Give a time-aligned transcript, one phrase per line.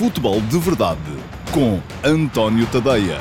[0.00, 0.98] Futebol de Verdade
[1.52, 3.18] com António Tadeia.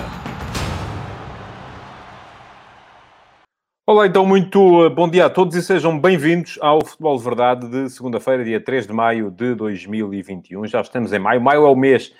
[3.85, 7.67] Olá, então, muito eh, bom dia a todos e sejam bem-vindos ao Futebol de Verdade
[7.67, 10.67] de segunda-feira, dia 3 de maio de 2021.
[10.67, 11.41] Já estamos em maio.
[11.41, 12.13] Maio é o mês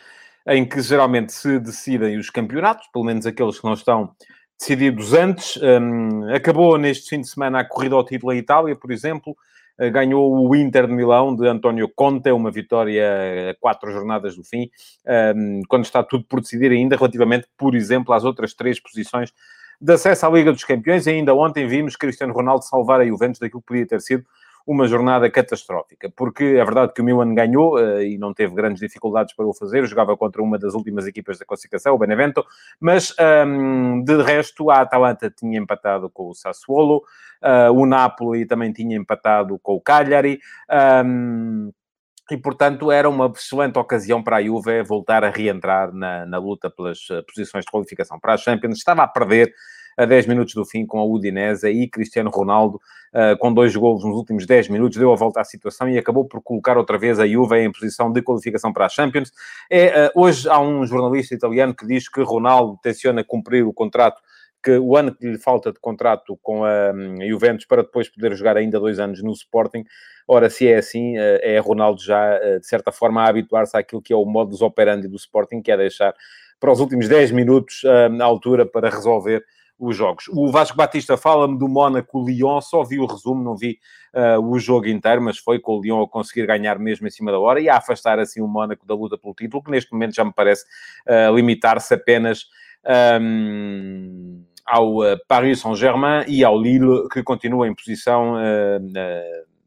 [0.46, 4.14] em que geralmente se decidem os campeonatos, pelo menos aqueles que não estão
[4.60, 5.56] decididos antes.
[5.56, 9.38] Um, acabou neste fim de semana a corrida ao título em Itália, por exemplo.
[9.80, 14.44] Uh, ganhou o Inter de Milão de António Conte, uma vitória a quatro jornadas do
[14.44, 14.70] fim,
[15.36, 19.34] um, quando está tudo por decidir ainda, relativamente, por exemplo, às outras três posições
[19.82, 21.08] de acesso à Liga dos Campeões.
[21.08, 24.26] E ainda ontem vimos Cristiano Ronaldo salvar a Juventus daquilo que podia ter sido
[24.66, 28.80] uma jornada catastrófica, porque é verdade que o Milan ganhou uh, e não teve grandes
[28.80, 32.46] dificuldades para o fazer, jogava contra uma das últimas equipas da classificação, o Benevento,
[32.80, 33.16] mas
[33.48, 37.04] um, de resto a Atalanta tinha empatado com o Sassuolo,
[37.44, 40.40] uh, o Napoli também tinha empatado com o Cagliari,
[41.06, 41.72] um,
[42.32, 46.70] e, portanto, era uma excelente ocasião para a Juve voltar a reentrar na, na luta
[46.70, 48.78] pelas eh, posições de qualificação para a Champions.
[48.78, 49.52] Estava a perder
[50.00, 52.80] a 10 minutos do fim com a Udinese e Cristiano Ronaldo,
[53.14, 56.24] uh, com dois golos nos últimos 10 minutos, deu a volta à situação e acabou
[56.24, 59.30] por colocar outra vez a Juve em posição de qualificação para a Champions.
[59.70, 64.22] É, uh, hoje há um jornalista italiano que diz que Ronaldo tenciona cumprir o contrato
[64.64, 68.34] que o ano que lhe falta de contrato com a, a Juventus para depois poder
[68.36, 69.84] jogar ainda dois anos no Sporting.
[70.26, 74.16] Ora, se é assim, é Ronaldo já, de certa forma, a habituar-se àquilo que é
[74.18, 76.14] o modus operandi do Sporting, que é deixar
[76.60, 79.46] para os últimos 10 minutos a altura para resolver
[79.80, 80.26] os jogos.
[80.30, 83.80] O Vasco Batista fala-me do Mónaco-Lyon, só vi o resumo, não vi
[84.14, 87.32] uh, o jogo inteiro, mas foi com o Lyon a conseguir ganhar mesmo em cima
[87.32, 90.14] da hora e a afastar assim o Mónaco da luta pelo título, que neste momento
[90.14, 90.66] já me parece
[91.08, 92.46] uh, limitar-se apenas
[93.22, 98.36] um, ao uh, Paris Saint-Germain e ao Lille, que continua em posição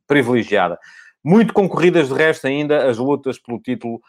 [0.06, 0.78] privilegiada.
[1.24, 4.00] Muito concorridas de resto ainda as lutas pelo título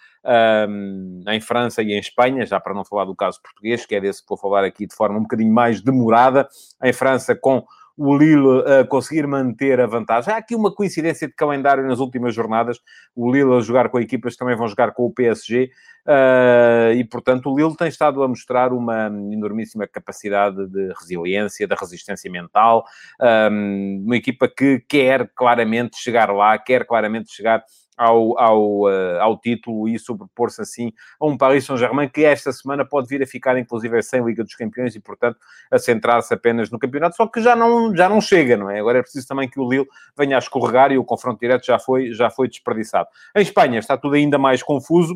[0.68, 4.02] um, em França e em Espanha, já para não falar do caso português, que é
[4.02, 6.48] desse que vou falar aqui de forma um bocadinho mais demorada.
[6.84, 7.64] Em França, com
[7.98, 10.34] o Lille a conseguir manter a vantagem.
[10.34, 12.80] Há aqui uma coincidência de calendário nas últimas jornadas.
[13.16, 15.70] O Lille a jogar com equipas que também vão jogar com o PSG.
[16.06, 21.76] Uh, e, portanto, o Lille tem estado a mostrar uma enormíssima capacidade de resiliência, de
[21.76, 22.84] resistência mental.
[23.22, 27.64] Um, uma equipa que quer claramente chegar lá, quer claramente chegar
[27.98, 32.86] ao, ao, uh, ao título e sobrepor-se assim a um Paris Saint-Germain que esta semana
[32.86, 35.38] pode vir a ficar, inclusive, sem Liga dos Campeões e, portanto,
[35.72, 38.80] a centrar-se apenas no campeonato, só que já não, já não chega, não é?
[38.80, 39.88] Agora é preciso também que o Lille
[40.18, 43.08] venha a escorregar e o confronto direto já foi, já foi desperdiçado.
[43.36, 45.16] Em Espanha está tudo ainda mais confuso,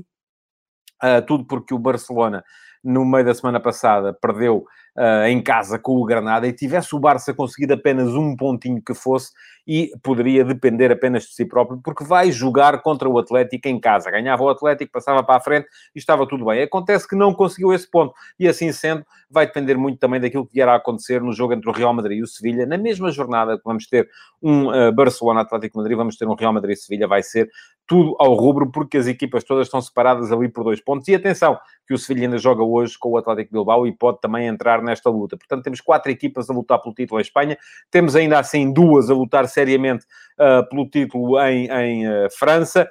[1.03, 2.43] uh, tudo porque o Barcelona
[2.83, 4.65] no meio da semana passada perdeu
[4.97, 8.93] uh, em casa com o Granada e tivesse o Barça conseguido apenas um pontinho que
[8.93, 9.31] fosse
[9.67, 14.09] e poderia depender apenas de si próprio, porque vai jogar contra o Atlético em casa.
[14.09, 16.63] Ganhava o Atlético, passava para a frente e estava tudo bem.
[16.63, 20.59] Acontece que não conseguiu esse ponto e assim sendo, vai depender muito também daquilo que
[20.59, 22.65] irá acontecer no jogo entre o Real Madrid e o Sevilha.
[22.65, 24.09] Na mesma jornada que vamos ter
[24.41, 27.49] um uh, Barcelona-Atlético Madrid, vamos ter um Real Madrid-Sevilha, vai ser
[27.85, 31.07] tudo ao rubro, porque as equipas todas estão separadas ali por dois pontos.
[31.07, 31.57] E atenção,
[31.87, 35.09] que o Sevilha ainda joga hoje com o Atlético Bilbao e pode também entrar nesta
[35.09, 35.37] luta.
[35.37, 37.57] Portanto, temos quatro equipas a lutar pelo título em Espanha,
[37.91, 40.05] temos ainda assim duas a lutar seriamente
[40.39, 42.89] uh, pelo título em, em uh, França.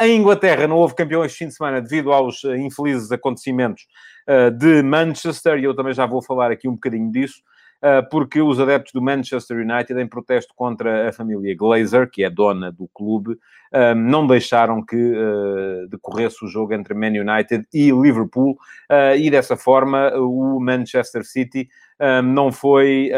[0.00, 3.86] Em Inglaterra não houve campeões de fim de semana devido aos uh, infelizes acontecimentos
[4.58, 7.42] de Manchester, e eu também já vou falar aqui um bocadinho disso.
[7.80, 12.30] Ah, porque os adeptos do Manchester United, em protesto contra a família Glazer, que é
[12.30, 13.38] dona do clube,
[13.72, 18.58] ah, não deixaram que ah, decorresse o jogo entre Man United e Liverpool,
[19.16, 21.68] e dessa forma o Manchester City
[22.24, 23.10] não foi,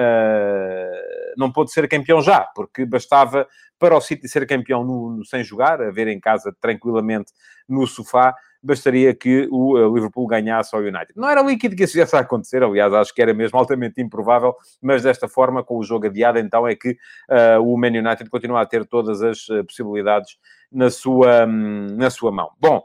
[1.37, 3.47] não pôde ser campeão já, porque bastava
[3.79, 7.33] para o City ser campeão no, sem jogar, a ver em casa tranquilamente
[7.69, 11.13] no sofá, bastaria que o eh, Liverpool ganhasse ao United.
[11.17, 14.55] Não era líquido que isso viesse a acontecer, aliás, acho que era mesmo altamente improvável,
[14.81, 18.61] mas desta forma, com o jogo adiado, então é que uh, o Man United continua
[18.61, 20.37] a ter todas as uh, possibilidades
[20.71, 22.51] na sua, um, na sua mão.
[22.59, 22.83] Bom,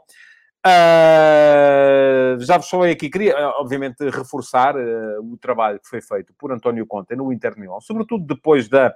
[0.66, 6.50] Uh, já vos falei aqui, queria obviamente reforçar uh, o trabalho que foi feito por
[6.50, 8.92] António Conte no Inter Milão, sobretudo depois da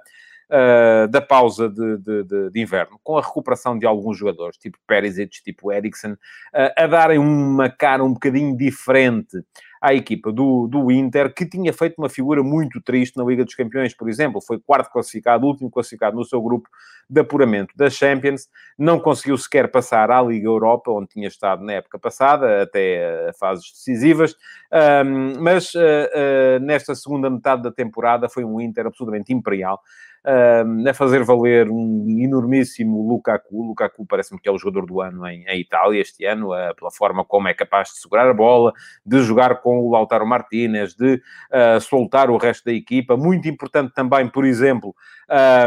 [0.49, 4.77] uh, da pausa de, de, de, de, inverno, com a recuperação de alguns jogadores, tipo
[4.87, 6.17] Perisic, tipo Eriksen, uh,
[6.77, 9.43] a darem uma cara um bocadinho diferente
[9.81, 13.55] à equipa do, do Inter, que tinha feito uma figura muito triste na Liga dos
[13.55, 14.39] Campeões, por exemplo.
[14.39, 16.69] Foi quarto classificado, último classificado no seu grupo
[17.09, 18.47] de apuramento da Champions.
[18.77, 23.33] Não conseguiu sequer passar à Liga Europa, onde tinha estado na época passada, até a
[23.33, 24.35] fases decisivas.
[24.71, 29.81] Um, mas uh, uh, nesta segunda metade da temporada foi um Inter absolutamente imperial.
[30.25, 33.67] Uh, a fazer valer um enormíssimo Lukaku.
[33.67, 36.91] Lukaku parece-me que é o jogador do ano em, em Itália este ano, uh, pela
[36.91, 38.73] forma como é capaz de segurar a bola,
[39.05, 43.17] de jogar com o Lautaro Martinez, de uh, soltar o resto da equipa.
[43.17, 44.95] Muito importante também, por exemplo,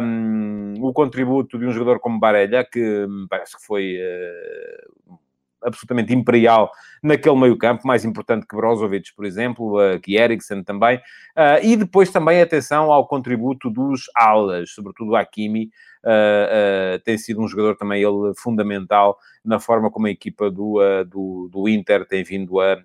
[0.02, 5.18] um, o contributo de um jogador como Barella, que parece que foi uh,
[5.64, 6.70] absolutamente imperial
[7.02, 10.98] naquele meio campo, mais importante que Brozovic, por exemplo, uh, que Eriksen também.
[11.36, 15.70] Uh, e depois também atenção ao contributo dos alas, sobretudo Hakimi,
[16.04, 21.50] uh, tem sido um jogador também ele fundamental na forma como a equipa do, do,
[21.52, 22.78] do Inter tem vindo a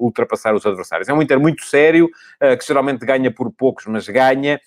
[0.00, 1.08] ultrapassar os adversários.
[1.08, 2.08] É um Inter muito sério,
[2.58, 4.60] que geralmente ganha por poucos, mas ganha,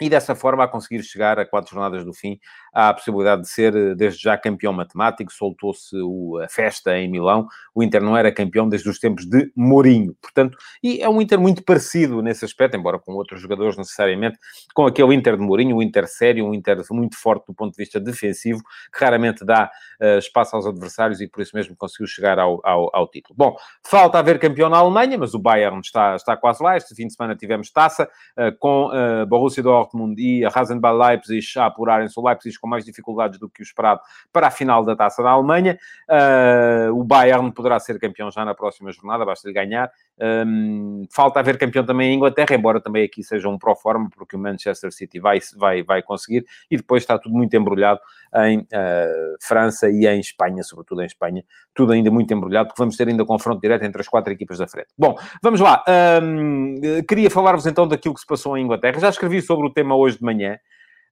[0.00, 2.38] e dessa forma a conseguir chegar a quatro jornadas do fim
[2.72, 5.96] à possibilidade de ser eh, desde já campeão matemático, soltou-se
[6.44, 10.58] a festa em Milão, o Inter não era campeão desde os tempos de Mourinho, portanto,
[10.82, 14.38] e é um Inter muito parecido nesse aspecto, embora com outros jogadores necessariamente,
[14.74, 17.82] com aquele Inter de Mourinho, um Inter sério, um Inter muito forte do ponto de
[17.82, 18.60] vista defensivo,
[18.92, 19.70] que raramente dá
[20.00, 23.34] uh, espaço aos adversários e por isso mesmo conseguiu chegar ao, ao, ao, título.
[23.36, 27.06] Bom, falta haver campeão na Alemanha, mas o Bayern está, está quase lá, este fim
[27.06, 29.85] de semana tivemos taça, uh, com uh, Borussia Dortmund
[30.18, 34.00] e a Rasenball Leipzig a apurarem-se o Leipzig com mais dificuldades do que o esperado
[34.32, 35.78] para a final da Taça da Alemanha.
[36.08, 39.90] Uh, o Bayern poderá ser campeão já na próxima jornada, basta-lhe ganhar.
[40.18, 44.34] Um, falta haver campeão também em Inglaterra, embora também aqui seja um pro forma, porque
[44.34, 48.00] o Manchester City vai, vai, vai conseguir, e depois está tudo muito embrulhado
[48.46, 52.96] em uh, França e em Espanha, sobretudo em Espanha, tudo ainda muito embrulhado, porque vamos
[52.96, 54.88] ter ainda confronto direto entre as quatro equipas da frente.
[54.98, 55.84] Bom, vamos lá.
[56.22, 56.74] Um,
[57.06, 58.98] queria falar-vos então daquilo que se passou em Inglaterra.
[58.98, 60.58] Já escrevi sobre o tema hoje de manhã.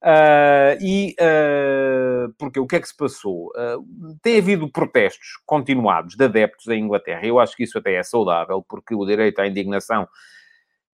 [0.03, 3.47] Uh, e uh, porque o que é que se passou?
[3.57, 7.25] Uh, tem havido protestos continuados de adeptos em Inglaterra.
[7.25, 10.07] Eu acho que isso até é saudável, porque o direito à indignação,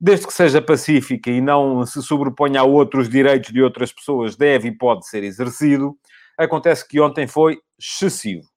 [0.00, 4.68] desde que seja pacífica e não se sobreponha a outros direitos de outras pessoas, deve
[4.68, 5.96] e pode ser exercido.
[6.38, 8.49] Acontece que ontem foi excessivo.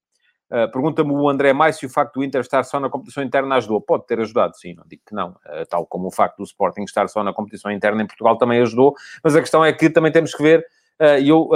[0.51, 3.55] Uh, Pergunta-me o André Mais se o facto do Inter estar só na competição interna
[3.55, 3.81] ajudou.
[3.81, 5.29] Pode ter ajudado, sim, não digo que não.
[5.29, 8.61] Uh, tal como o facto do Sporting estar só na competição interna em Portugal também
[8.61, 8.95] ajudou.
[9.23, 10.63] Mas a questão é que também temos que ver,
[10.99, 11.49] ah, e eu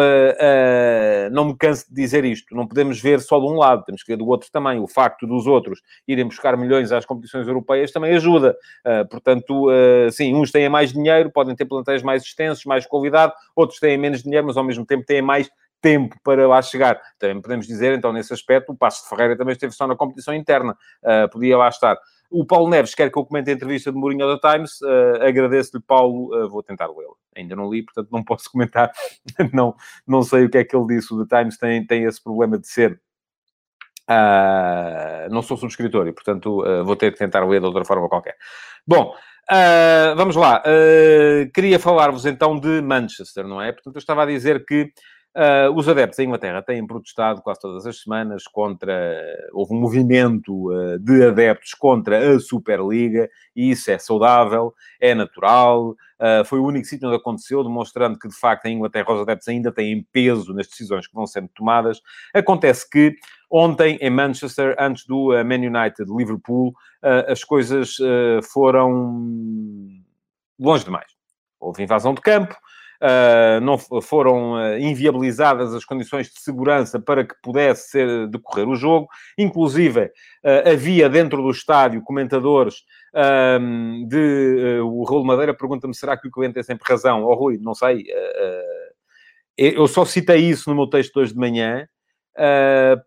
[1.32, 4.12] não me canso de dizer isto, não podemos ver só de um lado, temos que
[4.12, 4.80] ver do outro também.
[4.80, 8.58] O facto dos outros irem buscar milhões às competições europeias também ajuda.
[9.12, 9.68] portanto,
[10.12, 14.24] sim, uns têm mais dinheiro, podem ter plantéis mais extensos, mais qualidade, outros têm menos
[14.24, 15.50] dinheiro, mas ao mesmo tempo têm mais
[15.82, 17.00] tempo para lá chegar.
[17.20, 20.34] Também podemos dizer, então, nesse aspecto, o Passo de Ferreira também esteve só na competição
[20.34, 21.98] interna, uh, podia lá estar.
[22.30, 25.82] O Paulo Neves quer que eu comente a entrevista de Mourinho da Times, uh, agradeço-lhe,
[25.82, 27.14] Paulo, uh, vou tentar lê-la.
[27.36, 28.92] Ainda não li, portanto não posso comentar,
[29.54, 29.76] não,
[30.06, 31.14] não sei o que é que ele disse.
[31.14, 33.00] O The Times tem, tem esse problema de ser
[34.10, 38.38] Uh, não sou subscritor e, portanto, vou ter que tentar ler de outra forma qualquer.
[38.88, 39.14] Bom,
[40.16, 40.64] vamos lá.
[41.54, 43.74] queria falar-vos então de Manchester, não é?
[43.74, 44.94] Portanto, eu estava a dizer que
[45.38, 49.24] Uh, os adeptos em Inglaterra têm protestado quase todas as semanas contra.
[49.54, 55.92] Houve um movimento uh, de adeptos contra a Superliga e isso é saudável, é natural.
[55.92, 59.48] Uh, foi o único sítio onde aconteceu, demonstrando que de facto em Inglaterra os adeptos
[59.48, 62.02] ainda têm peso nas decisões que vão sendo tomadas.
[62.34, 63.14] Acontece que
[63.48, 66.74] ontem em Manchester, antes do Man United Liverpool,
[67.28, 67.96] as coisas
[68.52, 69.22] foram
[70.60, 71.12] longe demais.
[71.60, 72.58] Houve invasão de campo, uh,
[73.62, 79.08] não foram uh, inviabilizadas as condições de segurança para que pudesse ser, decorrer o jogo.
[79.38, 80.12] Inclusive,
[80.66, 82.84] havia dentro do estádio comentadores
[84.08, 84.80] de...
[84.84, 87.24] o Raul Madeira pergunta-me, será que o cliente tem sempre razão?
[87.24, 88.06] Oh, Rui, não sei.
[89.58, 91.88] eu só citei isso no meu texto hoje de manhã,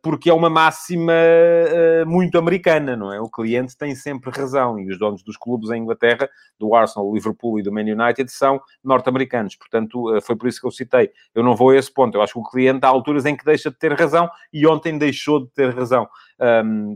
[0.03, 3.21] porque é uma máxima uh, muito americana, não é?
[3.21, 7.59] O cliente tem sempre razão e os donos dos clubes em Inglaterra, do Arsenal, Liverpool
[7.59, 9.55] e do Man United, são norte-americanos.
[9.55, 11.11] Portanto, uh, foi por isso que eu citei.
[11.35, 12.17] Eu não vou a esse ponto.
[12.17, 14.99] Eu acho que o cliente há alturas em que deixa de ter razão e ontem
[14.99, 16.09] deixou de ter razão.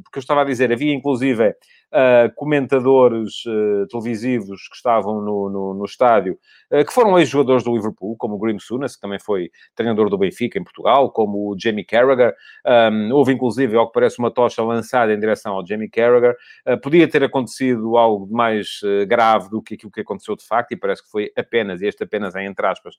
[0.03, 1.55] Porque eu estava a dizer, havia inclusive
[1.95, 6.39] uh, comentadores uh, televisivos que estavam no, no, no estádio,
[6.71, 10.19] uh, que foram ex-jogadores do Liverpool, como o Grim Sunas, que também foi treinador do
[10.19, 12.35] Benfica em Portugal, como o Jamie Carragher.
[12.67, 16.37] Um, houve, inclusive, ao que parece, uma tocha lançada em direção ao Jamie Carragher.
[16.83, 21.05] podia ter acontecido algo mais grave do que aquilo que aconteceu de facto, e parece
[21.05, 22.97] que foi apenas, e este apenas é entre aspas,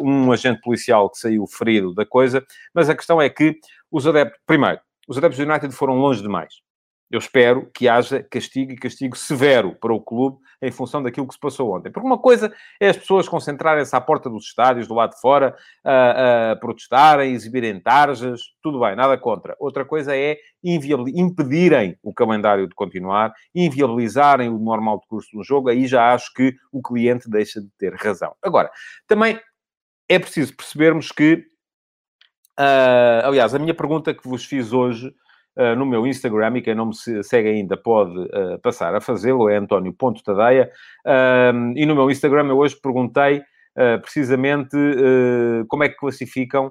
[0.00, 2.44] um agente policial que saiu ferido da coisa.
[2.74, 3.56] Mas a questão é que
[3.90, 6.62] os adeptos, primeiro, os adeptos do United foram longe demais
[7.12, 11.34] eu espero que haja castigo e castigo severo para o clube em função daquilo que
[11.34, 11.92] se passou ontem.
[11.92, 12.50] Porque uma coisa
[12.80, 15.54] é as pessoas concentrarem-se à porta dos estádios, do lado de fora,
[15.84, 19.54] a, a protestarem, exibirem tarjas, tudo bem, nada contra.
[19.60, 25.86] Outra coisa é impedirem o calendário de continuar, inviabilizarem o normal decurso do jogo, aí
[25.86, 28.34] já acho que o cliente deixa de ter razão.
[28.40, 28.70] Agora,
[29.06, 29.38] também
[30.08, 31.44] é preciso percebermos que,
[32.58, 35.12] uh, aliás, a minha pergunta que vos fiz hoje
[35.56, 39.48] uh, no meu Instagram, e quem não me segue ainda pode uh, passar a fazê-lo,
[39.48, 40.70] é António.tadeia,
[41.06, 43.42] uh, e no meu Instagram eu hoje perguntei
[44.02, 44.76] precisamente
[45.66, 46.70] como é que classificam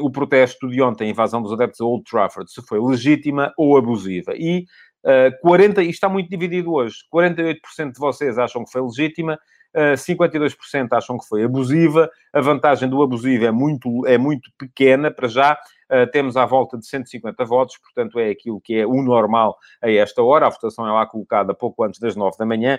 [0.00, 3.76] o protesto de ontem, a invasão dos adeptos a Old Trafford, se foi legítima ou
[3.76, 4.32] abusiva.
[4.34, 4.64] E
[5.04, 9.38] uh, 40, isto está muito dividido hoje, 48% de vocês acham que foi legítima,
[9.74, 15.10] uh, 52% acham que foi abusiva, a vantagem do abusivo é muito, é muito pequena
[15.10, 15.58] para já,
[16.12, 20.22] temos à volta de 150 votos, portanto é aquilo que é o normal a esta
[20.22, 20.46] hora.
[20.46, 22.78] A votação é lá colocada pouco antes das 9 da manhã.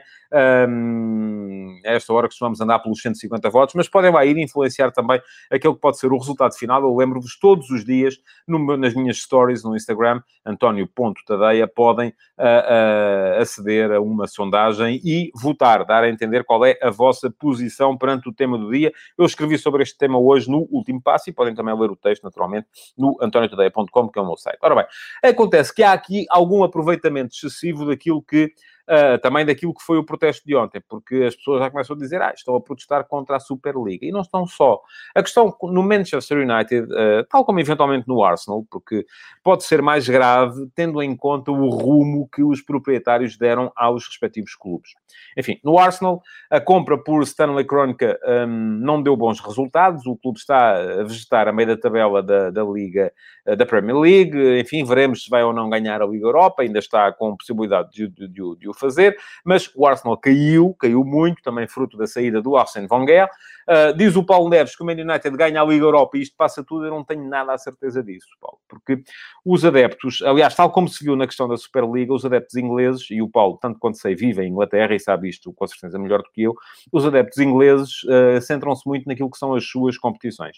[0.69, 5.21] Um, a esta hora costumamos andar pelos 150 votos, mas podem lá ir influenciar também
[5.49, 6.81] aquele que pode ser o resultado final.
[6.81, 13.41] Eu lembro-vos todos os dias, no, nas minhas stories no Instagram, António.tadeia, podem uh, uh,
[13.41, 18.29] aceder a uma sondagem e votar, dar a entender qual é a vossa posição perante
[18.29, 18.91] o tema do dia.
[19.17, 22.23] Eu escrevi sobre este tema hoje no último passo e podem também ler o texto,
[22.23, 22.67] naturalmente,
[23.01, 24.59] no antoniotadeia.com, que é o meu site.
[24.61, 24.85] Ora bem,
[25.29, 28.53] acontece que há aqui algum aproveitamento excessivo daquilo que
[28.91, 31.99] uh, também daquilo que foi o protesto de ontem, porque as pessoas já começam a
[31.99, 34.05] dizer, ah, estão a protestar contra a Superliga.
[34.05, 34.81] E não estão só.
[35.15, 39.05] A questão no Manchester United, uh, tal como eventualmente no Arsenal, porque
[39.43, 44.55] pode ser mais grave, tendo em conta o rumo que os proprietários deram aos respectivos
[44.55, 44.91] clubes.
[45.37, 50.39] Enfim, no Arsenal, a compra por Stanley Kroenke um, não deu bons resultados, o clube
[50.39, 53.11] está a vegetar a meio da tabela da, da Liga,
[53.45, 56.79] uh, da Premier League, enfim, veremos se vai ou não ganhar a Liga Europa, ainda
[56.79, 61.41] está com possibilidade de, de, de, de o fazer, mas o Arsenal caiu, caiu muito,
[61.41, 63.29] também fruto da saída do Arsene Wenger.
[63.69, 66.35] Uh, diz o Paulo Neves que o Man United ganha a Liga Europa e isto
[66.35, 69.01] passa tudo, eu não tenho nada a certeza disso, Paulo, porque
[69.45, 73.21] os adeptos, aliás, tal como se viu na questão da Superliga, os adeptos ingleses, e
[73.21, 76.31] o Paulo, tanto quanto sei, vive em Inglaterra e sabe isto com certeza melhor do
[76.33, 76.55] que eu,
[76.91, 80.57] os adeptos ingleses uh, centram-se muito naquilo que são as suas competições.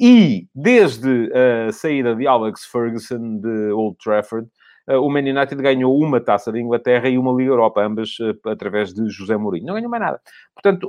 [0.00, 1.30] E desde
[1.68, 4.48] a saída de Alex Ferguson de Old Trafford,
[4.88, 8.92] o Man United ganhou uma taça de Inglaterra e uma Liga Europa, ambas eh, através
[8.92, 9.66] de José Mourinho.
[9.66, 10.20] Não ganhou mais nada.
[10.54, 10.88] Portanto,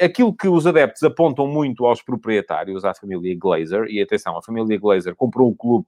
[0.00, 4.78] aquilo que os adeptos apontam muito aos proprietários, à família Glazer, e atenção, a família
[4.78, 5.86] Glazer comprou o clube,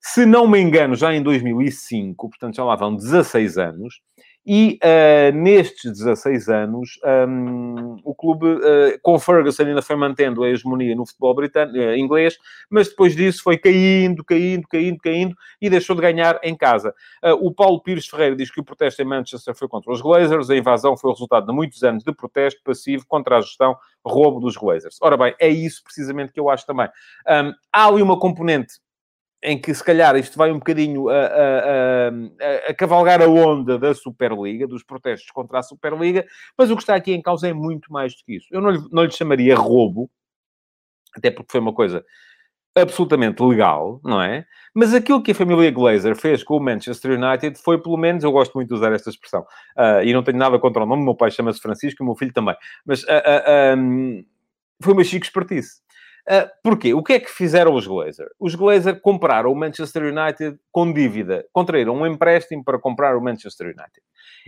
[0.00, 4.00] se não me engano, já em 2005, portanto já lá vão 16 anos,
[4.44, 10.48] e uh, nestes 16 anos, um, o clube, uh, com Ferguson, ainda foi mantendo a
[10.48, 12.36] hegemonia no futebol britânico, uh, inglês,
[12.68, 16.92] mas depois disso foi caindo, caindo, caindo, caindo e deixou de ganhar em casa.
[17.40, 20.56] o Paulo Pires Ferreira diz que o protesto em Manchester foi contra os Glazers, a
[20.56, 24.56] invasão foi o resultado de muitos anos de protesto passivo contra a gestão roubo dos
[24.56, 24.98] Glazers.
[25.00, 26.88] Ora bem, é isso precisamente que eu acho também.
[27.28, 28.74] Um, há ali uma componente
[29.42, 33.78] em que se calhar isto vai um bocadinho a, a, a, a, cavalgar a onda
[33.78, 36.24] da Superliga, dos protestos contra a Superliga,
[36.56, 38.46] mas o que está aqui em causa é muito mais do que isso.
[38.52, 40.08] Eu não lhe, não lhe chamaria roubo,
[41.16, 42.04] até porque foi uma coisa
[42.74, 44.46] absolutamente legal, não é?
[44.74, 48.32] Mas aquilo que a família Glazer fez com o Manchester United foi, pelo menos, eu
[48.32, 49.42] gosto muito de usar esta expressão,
[49.76, 52.14] uh, e não tenho nada contra o nome, meu pai chama-se Francisco e o meu
[52.14, 52.56] filho também,
[52.86, 54.24] mas uh, uh, um,
[54.82, 55.81] foi uma chique espertice.
[56.28, 56.94] Uh, porquê?
[56.94, 58.28] O que é que fizeram os Glazer?
[58.38, 61.44] Os Glazer compraram o Manchester United com dívida.
[61.52, 64.02] Contraíram um empréstimo para comprar o Manchester United.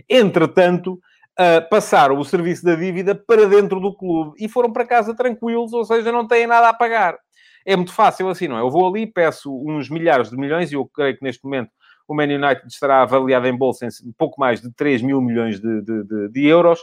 [0.09, 5.15] Entretanto, uh, passaram o serviço da dívida para dentro do clube e foram para casa
[5.15, 7.17] tranquilos, ou seja, não têm nada a pagar.
[7.65, 8.61] É muito fácil assim, não é?
[8.61, 11.71] Eu vou ali, peço uns milhares de milhões e eu creio que neste momento
[12.07, 15.81] o Man United estará avaliado em bolsa em pouco mais de 3 mil milhões de,
[15.81, 16.79] de, de, de euros.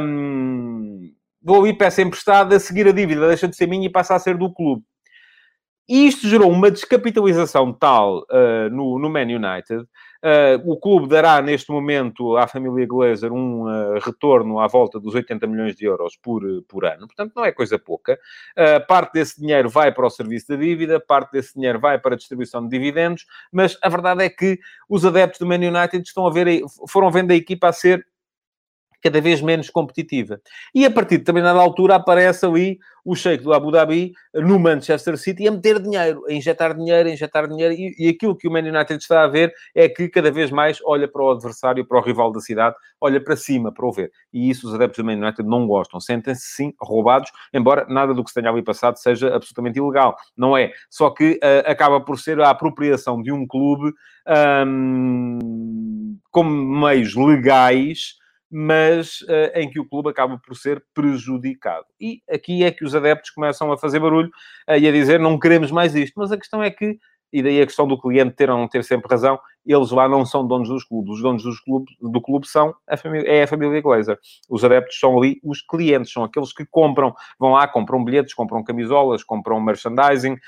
[0.00, 1.12] Um,
[1.48, 4.18] dou ali peça emprestada, a seguir a dívida deixa de ser minha e passa a
[4.18, 4.84] ser do clube.
[5.88, 9.86] E isto gerou uma descapitalização tal uh, no, no Man United.
[10.22, 15.14] Uh, o clube dará neste momento à família Glazer um uh, retorno à volta dos
[15.14, 18.18] 80 milhões de euros por, por ano, portanto não é coisa pouca.
[18.86, 22.18] parte desse dinheiro vai para o serviço da dívida, parte desse dinheiro vai para a
[22.18, 24.58] distribuição de dividendos, mas a verdade é que
[24.90, 28.04] os adeptos do Man United estão a ver, foram vendo a equipa a ser
[29.02, 30.40] cada vez menos competitiva.
[30.74, 35.16] E a partir de determinada altura aparece ali o Sheik do Abu Dhabi no Manchester
[35.16, 38.50] City a meter dinheiro, a injetar dinheiro, a injetar dinheiro, e, e, aquilo que o
[38.50, 41.98] Man United está a ver é que cada vez mais olha para o adversário, para
[41.98, 44.10] o rival da cidade, olha para cima para o ver.
[44.30, 45.98] E isso os adeptos do Man United não gostam.
[46.00, 50.14] Sentem-se, sim, roubados, embora nada do que se tenha ali passado seja absolutamente ilegal.
[50.36, 50.72] Não é.
[50.90, 53.90] Só que uh, acaba por ser a apropriação de um clube
[54.66, 58.18] um, com meios legais
[58.50, 61.86] mas uh, em que o clube acaba por ser prejudicado.
[62.00, 64.30] E aqui é que os adeptos começam a fazer barulho
[64.68, 66.14] uh, e a dizer não queremos mais isto.
[66.16, 66.98] Mas a questão é que,
[67.32, 70.24] e daí a questão do cliente ter ou não ter sempre razão, eles lá não
[70.24, 71.16] são donos dos clubes.
[71.16, 74.18] Os donos dos clubes, do clube são a família, é a família Glazer.
[74.48, 78.64] Os adeptos são ali os clientes, são aqueles que compram, vão lá, compram bilhetes, compram
[78.64, 80.38] camisolas, compram merchandising,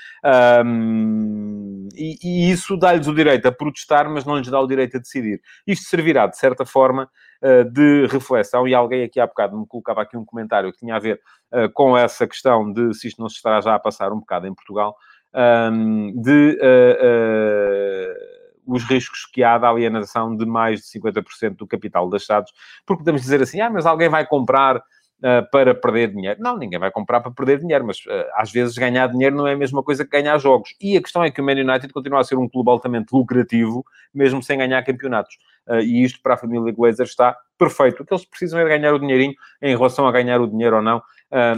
[0.65, 4.97] um, e, e, isso dá-lhes o direito a protestar, mas não lhes dá o direito
[4.97, 5.39] a decidir.
[5.67, 7.07] Isto servirá, de certa forma,
[7.43, 10.95] uh, de reflexão, e alguém aqui há bocado me colocava aqui um comentário que tinha
[10.95, 11.21] a ver
[11.51, 14.47] uh, com essa questão de se isto não se estará já a passar um bocado
[14.47, 14.95] em Portugal,
[15.33, 16.59] um, de...
[16.61, 18.31] Uh,
[18.65, 22.51] os riscos que há da alienação de mais de 50% do capital das SADs,
[22.85, 26.39] porque podemos dizer assim, ah, mas alguém vai comprar uh, para perder dinheiro.
[26.41, 29.53] Não, ninguém vai comprar para perder dinheiro, mas uh, às vezes ganhar dinheiro não é
[29.53, 30.75] a mesma coisa que ganhar jogos.
[30.79, 33.83] E a questão é que o Man United continua a ser um clube altamente lucrativo,
[34.13, 35.35] mesmo sem ganhar campeonatos.
[35.67, 38.01] Uh, e isto para a família Glazer está perfeito.
[38.01, 40.77] O que eles precisam é de ganhar o dinheirinho em relação a ganhar o dinheiro
[40.77, 41.01] ou não.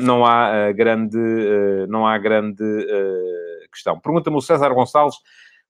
[0.02, 1.18] não há grande,
[1.88, 2.62] não há grande
[3.74, 4.00] questão.
[4.00, 5.18] Pergunta-me o César Gonçalves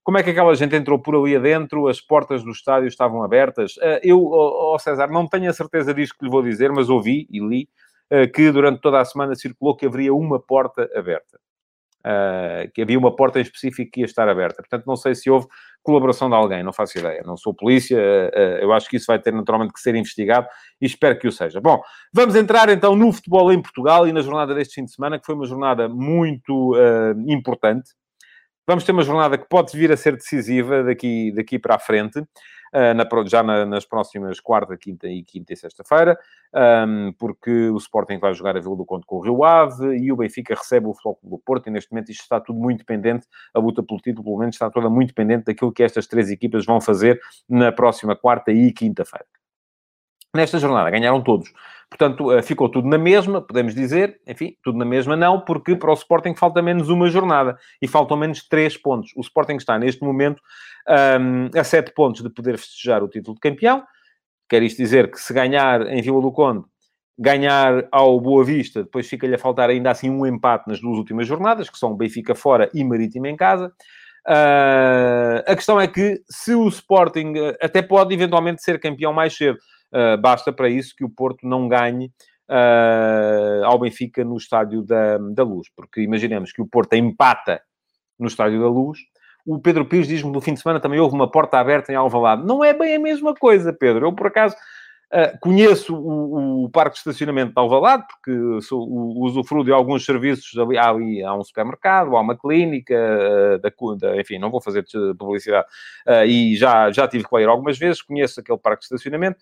[0.03, 1.87] como é que aquela gente entrou por ali adentro?
[1.87, 3.75] As portas do estádio estavam abertas?
[3.81, 7.25] Eh, eu, ó César, não tenho a certeza disto que lhe vou dizer, mas ouvi
[7.31, 7.69] e li
[8.09, 11.39] eh, que durante toda a semana circulou que haveria uma porta aberta.
[12.05, 14.61] Uh, que havia uma porta em específico que ia estar aberta.
[14.61, 15.47] Portanto, não sei se houve
[15.83, 17.21] colaboração de alguém, não faço ideia.
[17.25, 20.47] Não sou polícia, uh, eu acho que isso vai ter naturalmente que ser investigado
[20.81, 21.61] e espero que o seja.
[21.61, 25.19] Bom, vamos entrar então no futebol em Portugal e na jornada deste fim de semana,
[25.19, 27.91] que foi uma jornada muito uh, importante.
[28.65, 32.23] Vamos ter uma jornada que pode vir a ser decisiva daqui, daqui para a frente,
[32.93, 36.17] na, já na, nas próximas quarta, quinta e quinta e sexta-feira,
[36.53, 40.11] um, porque o Sporting vai jogar a Vila do Conto com o Rio Ave e
[40.11, 43.27] o Benfica recebe o Flóculo do Porto, e neste momento isto está tudo muito dependente,
[43.53, 46.65] a luta pelo título, pelo menos, está toda muito dependente daquilo que estas três equipas
[46.65, 49.25] vão fazer na próxima quarta e quinta-feira.
[50.35, 51.53] Nesta jornada ganharam todos.
[51.93, 55.91] Portanto, eh, ficou tudo na mesma, podemos dizer, enfim, tudo na mesma não, porque para
[55.91, 59.11] o Sporting falta menos uma jornada e faltam menos três pontos.
[59.15, 60.41] O Sporting está neste momento
[61.55, 63.83] a sete pontos de poder festejar o título de campeão.
[64.49, 66.65] Quer isto dizer que se ganhar em Vila do Conde,
[67.17, 71.27] ganhar ao Boa Vista, depois fica-lhe a faltar ainda assim um empate nas duas últimas
[71.27, 73.71] jornadas, que são Benfica fora e Marítimo em casa.
[74.27, 79.35] Uh, a questão é que se o Sporting eh, até pode eventualmente ser campeão mais
[79.35, 79.59] cedo,
[79.93, 82.11] Uh, basta para isso que o Porto não ganhe
[82.49, 85.67] uh, ao Benfica no Estádio da, da Luz.
[85.75, 87.61] Porque imaginemos que o Porto empata
[88.19, 88.99] no Estádio da Luz.
[89.45, 92.45] O Pedro Pires diz-me no fim de semana também houve uma porta aberta em Alvalade.
[92.45, 94.07] Não é bem a mesma coisa, Pedro.
[94.07, 94.55] Eu, por acaso,
[95.13, 100.03] Uh, conheço o, o, parque de estacionamento de Alvalade, porque sou, o, usufruo de alguns
[100.03, 100.57] serviços.
[100.57, 104.83] Ali, há, ali, há um supermercado, há uma clínica, uh, da, enfim, não vou fazer
[105.15, 105.67] publicidade.
[106.07, 109.37] Uh, e já, já tive que ir algumas vezes, conheço aquele parque de estacionamento.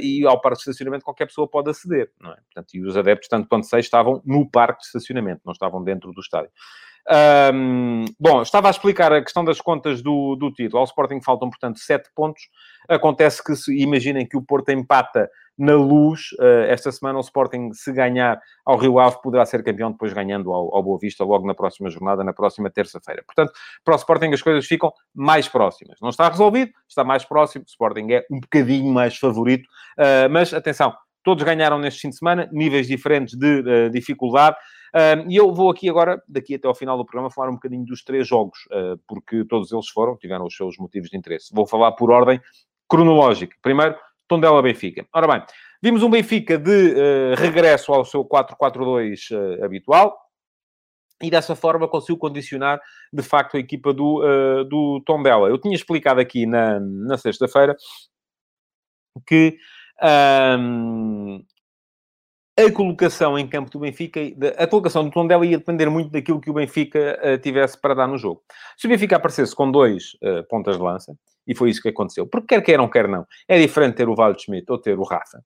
[0.00, 2.36] e ao parque de estacionamento qualquer pessoa pode aceder, não é?
[2.36, 6.12] Portanto, e os adeptos, tanto quanto sei, estavam no parque de estacionamento, não estavam dentro
[6.12, 6.50] do estádio.
[7.52, 10.78] Um, bom, estava a explicar a questão das contas do, do título.
[10.78, 12.42] Ao Sporting faltam, portanto, sete pontos.
[12.88, 16.32] Acontece que, se, imaginem que o Porto empata na luz.
[16.40, 20.52] Uh, esta semana, o Sporting, se ganhar ao Rio Ave, poderá ser campeão, depois ganhando
[20.52, 23.22] ao, ao Boa Vista logo na próxima jornada, na próxima terça-feira.
[23.24, 23.52] Portanto,
[23.84, 25.98] para o Sporting as coisas ficam mais próximas.
[26.00, 27.64] Não está resolvido, está mais próximo.
[27.64, 29.66] O Sporting é um bocadinho mais favorito.
[29.98, 34.56] Uh, mas, atenção, todos ganharam neste fim de semana, níveis diferentes de uh, dificuldade.
[34.94, 37.84] Uh, e eu vou aqui agora, daqui até ao final do programa, falar um bocadinho
[37.84, 41.54] dos três jogos, uh, porque todos eles foram, tiveram os seus motivos de interesse.
[41.54, 42.40] Vou falar por ordem
[42.88, 43.56] cronológica.
[43.62, 43.96] Primeiro,
[44.28, 45.06] Tondela Benfica.
[45.12, 45.42] Ora bem,
[45.82, 50.22] vimos um Benfica de uh, regresso ao seu 4-4-2 habitual,
[51.22, 52.80] e dessa forma conseguiu condicionar
[53.12, 55.48] de facto a equipa do, uh, do Tondela.
[55.48, 57.76] Eu tinha explicado aqui na, na sexta-feira
[59.26, 59.56] que
[60.58, 61.44] um,
[62.66, 64.20] a colocação em campo do Benfica,
[64.56, 68.06] a colocação do Tondela ia depender muito daquilo que o Benfica uh, tivesse para dar
[68.06, 68.42] no jogo.
[68.76, 72.26] Se o Benfica aparecesse com dois uh, pontas de lança, e foi isso que aconteceu,
[72.26, 75.42] porque quer queiram, quer não, é diferente ter o Waldschmidt ou ter o Rafa.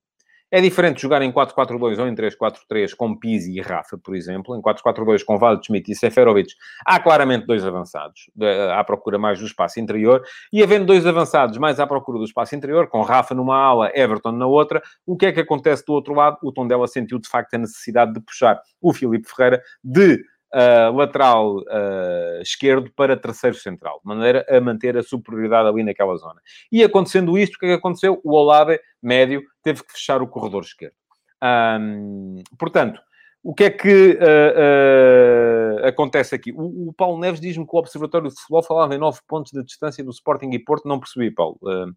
[0.48, 4.56] É diferente jogar em 4-4-2 ou em 3-4-3 com Pizzi e Rafa, por exemplo.
[4.56, 6.54] Em 4-4-2 com Waldschmidt e Seferovic,
[6.84, 8.30] há claramente dois avançados,
[8.72, 10.22] à procura mais do espaço interior.
[10.52, 14.32] E havendo dois avançados mais à procura do espaço interior, com Rafa numa ala, Everton
[14.32, 16.38] na outra, o que é que acontece do outro lado?
[16.42, 20.24] O Tondela sentiu, de facto, a necessidade de puxar o Filipe Ferreira de
[20.56, 26.16] uh, lateral uh, esquerdo para terceiro central, de maneira a manter a superioridade ali naquela
[26.16, 26.40] zona.
[26.72, 28.20] E acontecendo isto, o que é que aconteceu?
[28.24, 30.94] O Olave, médio, teve que fechar o corredor esquerdo.
[31.42, 33.00] Um, portanto,
[33.42, 36.52] o que é que uh, uh, acontece aqui?
[36.52, 39.62] O, o Paulo Neves diz-me que o Observatório de Futebol falava em 9 pontos de
[39.62, 40.88] distância do Sporting e Porto.
[40.88, 41.58] Não percebi, Paulo.
[41.62, 41.94] Uh,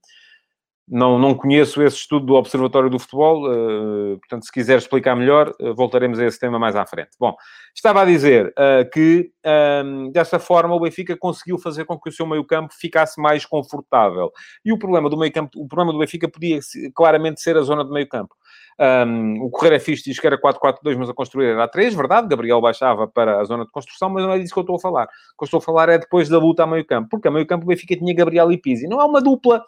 [0.89, 5.53] não, não conheço esse estudo do Observatório do Futebol, uh, portanto, se quiser explicar melhor,
[5.61, 7.11] uh, voltaremos a esse tema mais à frente.
[7.19, 7.35] Bom,
[7.75, 12.11] estava a dizer uh, que, ehm, dessa forma, o Benfica conseguiu fazer com que o
[12.11, 14.31] seu meio-campo ficasse mais confortável.
[14.65, 16.59] E o problema do meio-campo, o problema do Benfica podia
[16.95, 18.35] claramente ser a zona de meio-campo.
[18.79, 21.67] Um, ehm, o Correio é fixe diz que era 4-4-2, mas a construir era a
[21.67, 22.27] 3, verdade?
[22.27, 24.79] Gabriel baixava para a zona de construção, mas não é disso que eu estou a
[24.79, 25.03] falar.
[25.03, 27.65] O que eu estou a falar é depois da luta a meio-campo, porque a meio-campo
[27.65, 28.87] o Benfica tinha Gabriel e Pizzi.
[28.87, 29.63] Não é uma dupla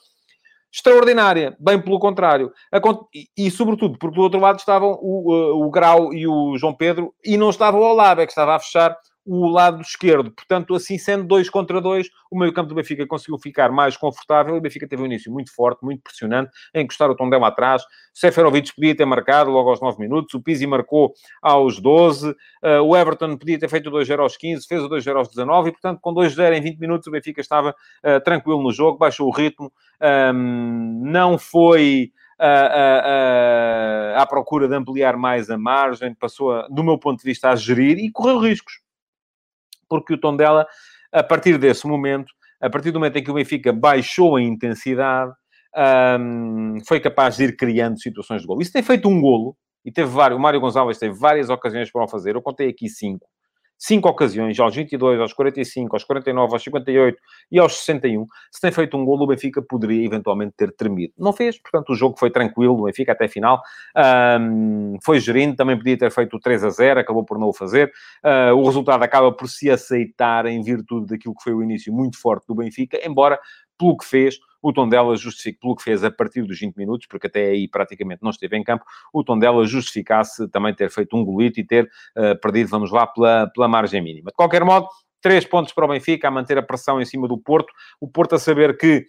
[0.71, 2.51] extraordinária, bem pelo contrário.
[3.13, 7.13] E, e, sobretudo, porque do outro lado estavam o, o Grau e o João Pedro,
[7.23, 10.31] e não estava o Olave, é que estava a fechar o lado esquerdo.
[10.31, 14.55] Portanto, assim sendo dois contra dois, o meio-campo do Benfica conseguiu ficar mais confortável.
[14.55, 17.83] O Benfica teve um início muito forte, muito pressionante, a encostar o Tondela atrás.
[18.13, 22.81] Seferovic podia ter marcado logo aos 9 minutos, o Pizzi marcou aos 12, uh, eh,
[22.81, 25.71] o Everton podia ter feito o 2-0 aos 15, fez o 2-0 aos 19 e,
[25.71, 29.31] portanto, com 2-0 em 20 minutos, o Benfica estava uh, tranquilo no jogo, baixou o
[29.31, 29.71] ritmo,
[30.33, 32.11] um, não foi.
[32.39, 37.19] Uh, uh, uh, à procura de ampliar mais a margem, passou, a, do meu ponto
[37.19, 38.80] de vista, a gerir e correu riscos
[39.99, 40.65] porque o Tondela,
[41.11, 45.31] a partir desse momento, a partir do momento em que o Benfica baixou a intensidade,
[46.19, 48.61] um, foi capaz de ir criando situações de golo.
[48.61, 52.03] Isso tem feito um golo, e teve vários, o Mário Gonçalves teve várias ocasiões para
[52.03, 53.27] o fazer, eu contei aqui cinco
[53.81, 57.19] cinco ocasiões, aos 22, aos 45, aos 49, aos 58
[57.51, 61.13] e aos 61, se tem feito um gol, o Benfica poderia eventualmente ter tremido.
[61.17, 63.59] Não fez, portanto o jogo foi tranquilo, o Benfica até a final,
[64.39, 67.53] um, foi gerindo, também podia ter feito o 3 a 0, acabou por não o
[67.53, 67.91] fazer.
[68.23, 72.21] Uh, o resultado acaba por se aceitar em virtude daquilo que foi o início muito
[72.21, 73.39] forte do Benfica, embora
[73.81, 77.25] pelo que fez, o Tondela justifique pelo que fez a partir dos 20 minutos, porque
[77.25, 81.59] até aí praticamente não esteve em campo, o Tondela justificasse também ter feito um golito
[81.59, 84.29] e ter uh, perdido, vamos lá, pela, pela margem mínima.
[84.29, 84.87] De qualquer modo,
[85.19, 88.35] três pontos para o Benfica, a manter a pressão em cima do Porto, o Porto
[88.35, 89.05] a saber que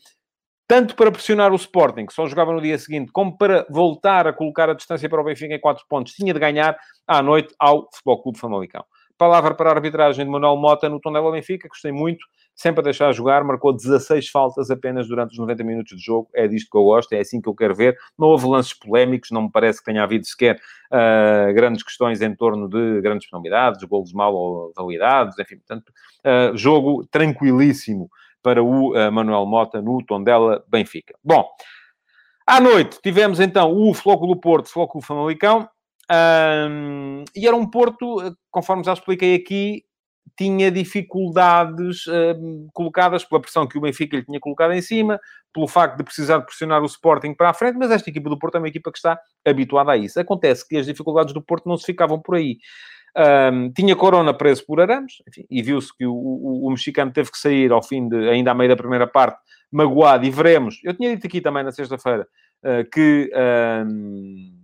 [0.67, 4.33] tanto para pressionar o Sporting, que só jogava no dia seguinte, como para voltar a
[4.33, 7.91] colocar a distância para o Benfica em quatro pontos, tinha de ganhar à noite ao
[7.93, 8.83] Futebol Clube Famalicão.
[9.19, 13.13] Palavra para a arbitragem de Manuel Mota no Tondela Benfica, gostei muito, sempre a deixar
[13.13, 16.85] jogar, marcou 16 faltas apenas durante os 90 minutos de jogo, é disto que eu
[16.85, 17.97] gosto, é assim que eu quero ver.
[18.19, 22.35] Não houve lances polémicos, não me parece que tenha havido sequer uh, grandes questões em
[22.35, 28.11] torno de grandes penalidades, golos mal validados, enfim, portanto, uh, jogo tranquilíssimo
[28.43, 31.15] para o uh, Manuel Mota no Tondela Benfica.
[31.23, 31.49] Bom,
[32.47, 35.69] à noite tivemos então o Flóculo Porto, Flóculo Famalicão,
[36.11, 39.85] um, e era um Porto, conforme já expliquei aqui,
[40.37, 45.21] tinha dificuldades uh, colocadas pela pressão que o Benfica lhe tinha colocado em cima,
[45.53, 48.39] pelo facto de precisar de pressionar o Sporting para a frente, mas esta equipa do
[48.39, 50.19] Porto é uma equipa que está habituada a isso.
[50.19, 52.59] Acontece que as dificuldades do Porto não se ficavam por aí.
[53.15, 57.31] Um, tinha Corona preso por Arames, enfim, e viu-se que o, o, o, mexicano teve
[57.31, 59.39] que sair ao fim de, ainda à meia da primeira parte,
[59.71, 60.81] magoado, e veremos.
[60.83, 62.27] Eu tinha dito aqui também na sexta-feira
[62.65, 63.31] uh, que
[63.87, 64.63] um,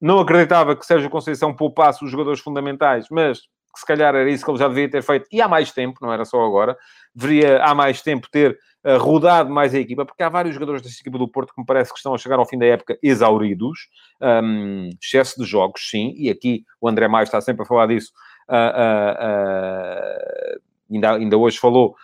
[0.00, 3.42] não acreditava que Sérgio Conceição poupasse os jogadores fundamentais, mas
[3.78, 5.98] que se calhar era isso que ele já devia ter feito, e há mais tempo,
[6.02, 6.76] não era só agora,
[7.14, 11.00] deveria há mais tempo ter uh, rodado mais a equipa, porque há vários jogadores desta
[11.00, 13.88] equipa do Porto que me parece que estão a chegar ao fim da época exauridos,
[14.20, 18.12] um, excesso de jogos, sim, e aqui o André Maio está sempre a falar disso,
[18.48, 18.54] uh,
[20.54, 20.60] uh,
[20.92, 21.94] ainda, ainda hoje falou,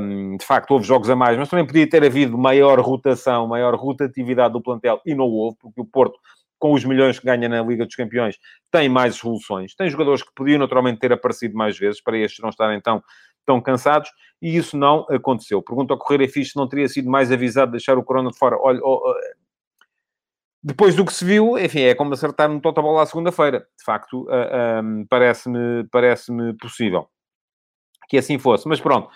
[0.00, 3.74] um, de facto, houve jogos a mais, mas também podia ter havido maior rotação, maior
[3.74, 6.18] rotatividade do plantel, e não houve, porque o Porto
[6.60, 8.36] com os milhões que ganha na Liga dos Campeões,
[8.70, 9.74] tem mais soluções.
[9.74, 13.02] Tem jogadores que podiam naturalmente ter aparecido mais vezes, para estes não estarem tão,
[13.44, 15.62] tão cansados, e isso não aconteceu.
[15.62, 18.38] Pergunta ao Correio Fixe se não teria sido mais avisado de deixar o Corona de
[18.38, 18.56] fora.
[18.60, 19.02] Olha, oh,
[20.62, 23.60] depois do que se viu, enfim, é como acertar no totobola à segunda-feira.
[23.78, 27.08] De facto, uh, ah, um, parece-me parece possível
[28.10, 28.68] que assim fosse.
[28.68, 29.08] Mas pronto,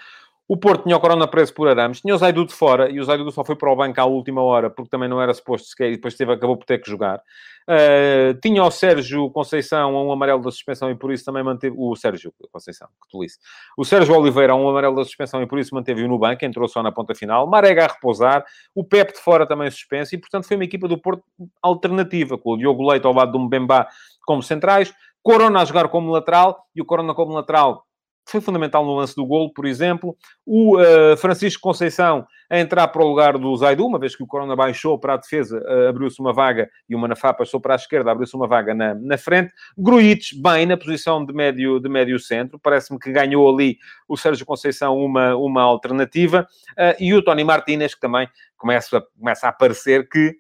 [0.47, 3.05] o Porto tinha o Corona preso por Arames, tinha o Zaidu de fora, e o
[3.05, 5.89] Zaidu só foi para o banco à última hora, porque também não era suposto sequer,
[5.89, 7.23] e depois teve, acabou por ter que jogar.
[7.67, 11.75] Uh, tinha o Sérgio Conceição a um amarelo da suspensão, e por isso também manteve...
[11.79, 13.39] O Sérgio Conceição, que tolice.
[13.79, 16.69] O Sérgio Oliveira a um amarelo da suspensão, e por isso manteve-o no banco, entrou
[16.69, 17.47] só na ponta final.
[17.47, 20.99] Marega a repousar, o Pep de fora também suspenso, e portanto foi uma equipa do
[20.99, 21.25] Porto
[21.63, 23.89] alternativa, com o Diogo Leite ao lado do Mbemba
[24.27, 27.83] como centrais, Corona a jogar como lateral, e o Corona como lateral
[28.27, 30.17] foi fundamental no lance do golo, por exemplo.
[30.47, 34.27] O uh, Francisco Conceição a entrar para o lugar do Zaidu, uma vez que o
[34.27, 37.77] Corona baixou para a defesa, uh, abriu-se uma vaga e o Manafá passou para a
[37.77, 39.53] esquerda, abriu-se uma vaga na, na frente.
[39.77, 42.59] Gruites, bem, na posição de médio, de médio centro.
[42.59, 46.47] Parece-me que ganhou ali o Sérgio Conceição uma, uma alternativa.
[46.73, 50.35] Uh, e o Tony Martínez, que também começa, começa a aparecer que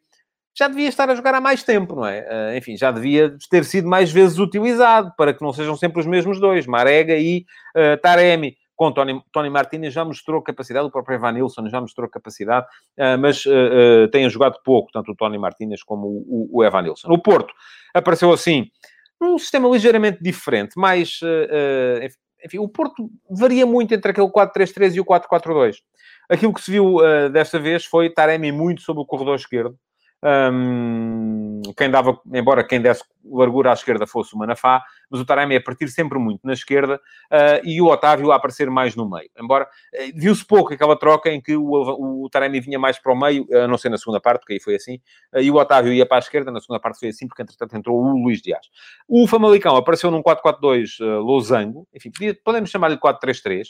[0.57, 2.21] já devia estar a jogar há mais tempo, não é?
[2.21, 6.07] Uh, enfim, já devia ter sido mais vezes utilizado para que não sejam sempre os
[6.07, 7.45] mesmos dois, Marega e
[7.77, 12.09] uh, Taremi, com Tony, Tony Martinez já mostrou capacidade, o próprio Evan Nilsson já mostrou
[12.09, 12.67] capacidade,
[12.99, 13.51] uh, mas uh,
[14.12, 17.12] uh, jogado pouco, tanto o Tony Martinez como o, o, o Evan Nilsson.
[17.12, 17.53] O Porto
[17.95, 18.71] apareceu assim,
[19.21, 21.21] num sistema ligeiramente diferente, mas,
[22.43, 25.77] enfim, o Porto varia muito entre aquele 4-3-3 e o 4-4-2.
[26.29, 26.97] Aquilo que se viu
[27.33, 29.79] desta vez foi Taremi muito sobre o corredor esquerdo,
[30.25, 35.57] um, quem dava, embora quem desse largura à esquerda fosse o Manafá, mas o Taremi
[35.57, 39.29] a partir sempre muito na esquerda uh, e o Otávio a aparecer mais no meio.
[39.39, 43.17] Embora uh, viu-se pouco aquela troca em que o, o Taremi vinha mais para o
[43.17, 44.97] meio, a não ser na segunda parte, porque aí foi assim,
[45.35, 47.77] uh, e o Otávio ia para a esquerda, na segunda parte foi assim, porque entretanto
[47.77, 48.67] entrou o Luís Dias.
[49.09, 52.11] O Famalicão apareceu num 4-4-2 losango, enfim,
[52.45, 53.69] podemos chamar-lhe 4-3-3,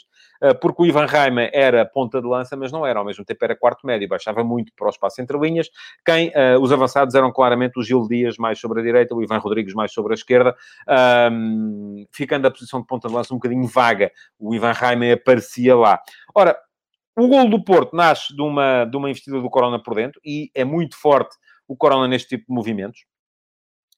[0.61, 3.55] porque o Ivan Reimer era ponta de lança, mas não era, ao mesmo tempo era
[3.55, 5.69] quarto médio, baixava muito para o espaço entre linhas.
[6.05, 9.73] Quem, os avançados eram claramente o Gil Dias mais sobre a direita, o Ivan Rodrigues
[9.73, 10.55] mais sobre a esquerda,
[11.31, 14.11] um, ficando a posição de ponta de lança um bocadinho vaga.
[14.39, 16.01] O Ivan Raime aparecia lá.
[16.33, 16.57] Ora,
[17.17, 20.49] o gol do Porto nasce de uma, de uma investida do Corona por dentro e
[20.53, 21.35] é muito forte
[21.67, 23.05] o Corona neste tipo de movimentos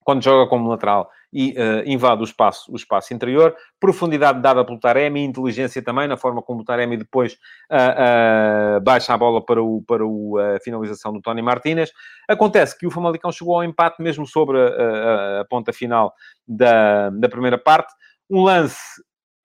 [0.07, 3.53] quando joga como lateral e uh, invade o espaço, o espaço interior.
[3.77, 7.33] Profundidade dada pelo Taremi, inteligência também, na forma como o Taremi depois
[7.69, 11.91] uh, uh, baixa a bola para, o, para o, a finalização do Tony Martínez.
[12.25, 16.13] Acontece que o Famalicão chegou ao empate mesmo sobre a, a, a ponta final
[16.47, 17.93] da, da primeira parte.
[18.29, 18.79] Um lance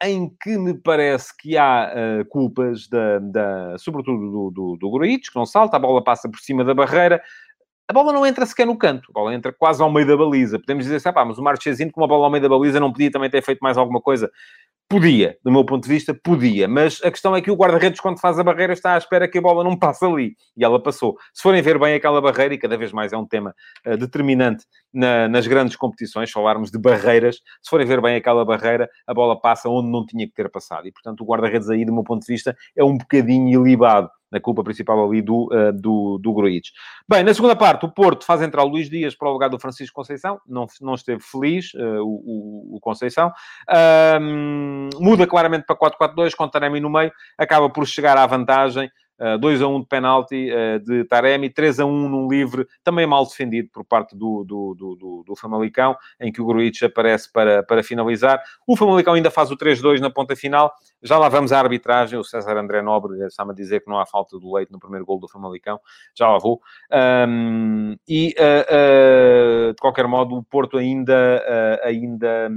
[0.00, 5.34] em que me parece que há uh, culpas, da, da, sobretudo do, do, do que
[5.34, 7.20] não salta, a bola passa por cima da barreira,
[7.92, 10.58] a bola não entra sequer no canto, a bola entra quase ao meio da baliza.
[10.58, 12.90] Podemos dizer assim, pá, mas o Marchesino com uma bola ao meio da baliza não
[12.90, 14.30] podia também ter feito mais alguma coisa.
[14.88, 16.66] Podia, do meu ponto de vista, podia.
[16.66, 19.36] Mas a questão é que o guarda-redes, quando faz a barreira, está à espera que
[19.36, 20.34] a bola não passe ali.
[20.56, 21.16] E ela passou.
[21.34, 23.54] Se forem ver bem aquela barreira, e cada vez mais é um tema
[23.86, 28.88] uh, determinante na, nas grandes competições, falarmos de barreiras, se forem ver bem aquela barreira,
[29.06, 30.86] a bola passa onde não tinha que ter passado.
[30.88, 34.40] E, portanto, o guarda-redes aí, do meu ponto de vista, é um bocadinho ilibado na
[34.40, 36.70] culpa principal ali do, uh, do, do Gruitch.
[37.06, 39.58] Bem, na segunda parte, o Porto faz entrar o Luís Dias para o lugar do
[39.58, 43.30] Francisco Conceição, não, não esteve feliz uh, o, o, Conceição,
[44.98, 48.90] muda claramente para 4-4-2, com Taremi no meio, acaba por chegar à vantagem,
[49.38, 53.24] 2 a 1 de penalti uh, de Taremi, 3 a 1 num livre, também mal
[53.24, 57.62] defendido por parte do, do, do, do, do Famalicão, em que o Gruitch aparece para,
[57.62, 58.42] para finalizar.
[58.66, 60.72] O Famalicão ainda faz o 3-2 na ponta final.
[61.02, 62.18] Já lá vamos à arbitragem.
[62.18, 65.06] O César André Nobre está-me a dizer que não há falta do leite no primeiro
[65.06, 65.80] gol do Famalicão.
[66.14, 66.60] Já lá vou.
[67.28, 71.80] Um, e, uh, de qualquer modo, o Porto ainda...
[71.84, 72.50] ainda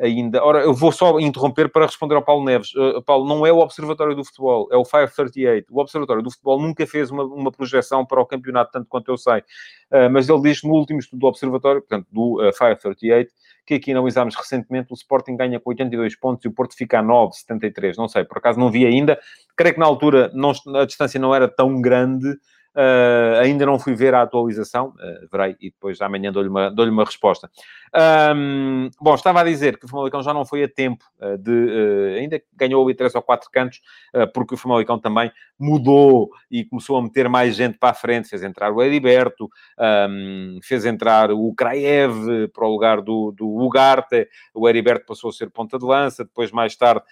[0.00, 0.42] ainda.
[0.42, 2.74] Ora, eu vou só interromper para responder ao Paulo Neves.
[2.74, 5.72] Uh, Paulo, não é o Observatório do Futebol, é o 538.
[5.72, 9.16] O Observatório do Futebol nunca fez uma, uma projeção para o campeonato, tanto quanto eu
[9.16, 9.40] sei.
[9.92, 13.32] Uh, mas ele diz no último estudo do Observatório, portanto, do uh, 538,
[13.66, 17.02] que aqui analisámos recentemente, o Sporting ganha com 82 pontos e o Porto fica a
[17.02, 17.96] 9, 73.
[17.96, 19.18] Não sei, por acaso não vi ainda.
[19.56, 22.30] Creio que na altura não, a distância não era tão grande.
[22.72, 26.88] Uh, ainda não fui ver a atualização, uh, verei e depois amanhã dou-lhe uma, dou
[26.88, 27.50] uma resposta.
[27.92, 32.16] Um, bom, estava a dizer que o Famalicão já não foi a tempo uh, de.
[32.18, 33.80] ainda ganhou ali três ou quatro cantos,
[34.32, 38.28] porque o Famalicão também mudou e começou a meter mais gente para a frente.
[38.28, 39.48] Fez entrar o Heriberto,
[40.08, 45.32] um, fez entrar o Kraev para o lugar do, do Ugarte, o Heriberto passou a
[45.32, 47.02] ser ponta de lança, depois mais tarde,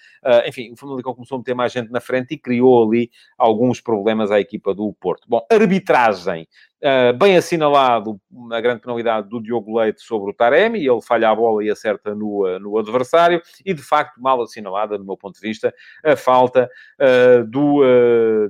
[0.46, 4.30] enfim, o Famalicão começou a meter mais gente na frente e criou ali alguns problemas
[4.30, 5.26] à equipa do Porto.
[5.28, 6.46] Bom, arbitragem.
[6.80, 8.20] Uh, bem assinalado
[8.52, 12.14] a grande penalidade do Diogo Leite sobre o Taremi, ele falha a bola e acerta
[12.14, 16.14] no, uh, no adversário, e de facto mal assinalada, do meu ponto de vista, a
[16.14, 17.82] falta uh, do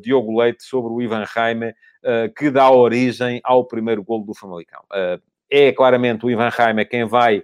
[0.02, 1.74] Diogo Leite sobre o Ivan Jaime,
[2.36, 4.82] que dá origem ao primeiro golo do Famalicão.
[5.50, 7.42] é claramente o Ivan Jaime quem vai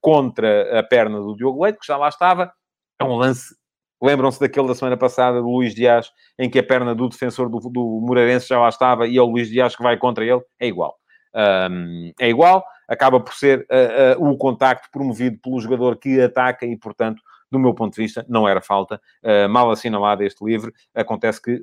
[0.00, 2.52] contra a perna do Diogo Leite, que já lá estava,
[2.98, 3.54] é um lance
[4.02, 7.60] Lembram-se daquele da semana passada do Luís Dias, em que a perna do defensor do,
[7.60, 10.42] do Moreirense já lá estava e é o Luís Dias que vai contra ele?
[10.58, 10.98] É igual.
[11.34, 16.66] Um, é igual, acaba por ser uh, uh, o contacto promovido pelo jogador que ataca
[16.66, 19.00] e, portanto, do meu ponto de vista, não era falta.
[19.22, 20.72] Uh, mal assinalado este livre.
[20.94, 21.62] Acontece que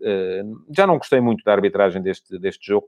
[0.69, 2.88] já não gostei muito da arbitragem deste, deste jogo,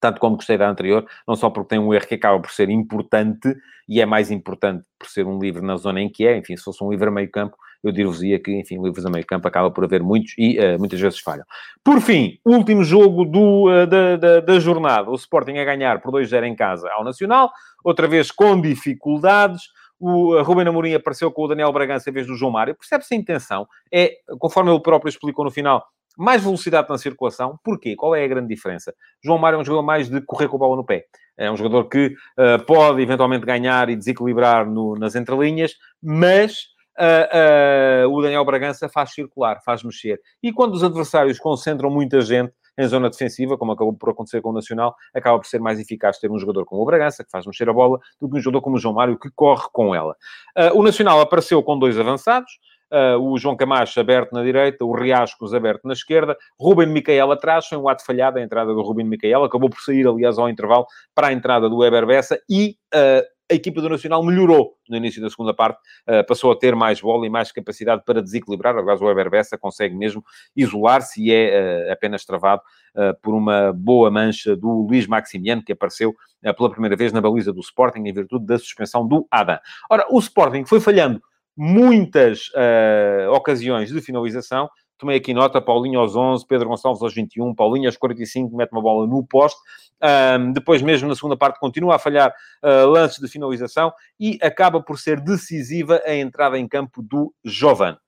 [0.00, 2.68] tanto como gostei da anterior, não só porque tem um erro que acaba por ser
[2.70, 3.54] importante,
[3.88, 6.64] e é mais importante por ser um livro na zona em que é, enfim, se
[6.64, 9.70] fosse um livro a meio campo, eu dir-vos-ia que, enfim, livros a meio campo acaba
[9.70, 11.44] por haver muitos e uh, muitas vezes falham.
[11.82, 16.12] Por fim, último jogo do, uh, da, da, da, jornada, o Sporting a ganhar por
[16.12, 17.50] 2-0 em casa ao Nacional,
[17.84, 19.62] outra vez com dificuldades,
[19.98, 23.14] o uh, Rubem Amorim apareceu com o Daniel Bragança em vez do João Mário, percebe-se
[23.14, 25.84] a intenção, é, conforme ele próprio explicou no final,
[26.16, 27.58] mais velocidade na circulação.
[27.64, 27.96] Porquê?
[27.96, 28.94] Qual é a grande diferença?
[29.24, 31.06] João Mário é um jogador mais de correr com a bola no pé.
[31.36, 38.06] É um jogador que uh, pode eventualmente ganhar e desequilibrar no, nas entrelinhas, mas uh,
[38.06, 40.20] uh, o Daniel Bragança faz circular, faz mexer.
[40.42, 44.50] E quando os adversários concentram muita gente em zona defensiva, como acabou por acontecer com
[44.50, 47.46] o Nacional, acaba por ser mais eficaz ter um jogador como o Bragança, que faz
[47.46, 50.16] mexer a bola, do que um jogador como o João Mário, que corre com ela.
[50.56, 52.50] Uh, o Nacional apareceu com dois avançados,
[52.92, 57.66] Uh, o João Camacho aberto na direita, o Riascos aberto na esquerda, Ruben Micael atrás,
[57.66, 60.84] foi um ato falhado a entrada do Ruben Micael, acabou por sair, aliás, ao intervalo
[61.14, 65.20] para a entrada do Weber Bessa e uh, a equipa do Nacional melhorou no início
[65.22, 68.76] da segunda parte, uh, passou a ter mais bola e mais capacidade para desequilibrar.
[68.76, 70.24] Aliás, o Weber Bessa consegue mesmo
[70.56, 72.62] isolar-se e é uh, apenas travado
[72.96, 76.14] uh, por uma boa mancha do Luís Maximiano, que apareceu
[76.56, 79.58] pela primeira vez na baliza do Sporting em virtude da suspensão do Adam.
[79.88, 81.22] Ora, o Sporting foi falhando
[81.56, 84.68] muitas uh, ocasiões de finalização.
[85.02, 88.80] Tomei aqui nota, Paulinho aos 11, Pedro Gonçalves aos 21, Paulinho aos 45, mete uma
[88.80, 89.60] bola no poste.
[90.00, 94.80] Um, depois, mesmo na segunda parte, continua a falhar uh, lances de finalização e acaba
[94.80, 97.98] por ser decisiva a entrada em campo do Jovan.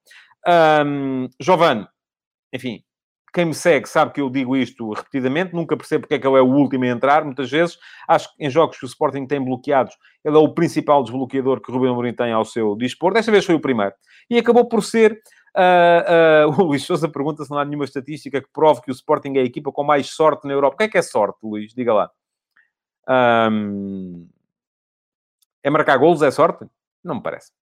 [0.87, 1.89] Um, Jovan,
[2.53, 2.85] enfim,
[3.33, 6.39] quem me segue sabe que eu digo isto repetidamente, nunca percebo porque é que ele
[6.39, 7.77] é o último a entrar, muitas vezes.
[8.07, 11.73] Acho que em jogos que o Sporting tem bloqueados, ele é o principal desbloqueador que
[11.73, 13.13] o Rubem Amorim tem ao seu dispor.
[13.13, 13.95] Desta vez foi o primeiro.
[14.31, 15.21] E acabou por ser...
[15.57, 18.93] Uh, uh, o Luís Sousa pergunta se não há nenhuma estatística que prove que o
[18.93, 20.75] Sporting é a equipa com mais sorte na Europa.
[20.75, 21.73] O que é que é sorte, Luís?
[21.73, 22.11] Diga lá.
[23.09, 24.29] Um...
[25.63, 26.23] É marcar golos?
[26.23, 26.67] É sorte?
[27.03, 27.53] Não me parece.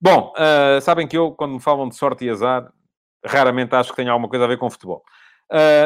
[0.00, 2.70] Bom, uh, sabem que eu, quando me falam de sorte e azar,
[3.24, 5.02] raramente acho que tenha alguma coisa a ver com futebol.